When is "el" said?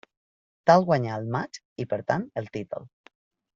1.19-1.29, 2.43-2.51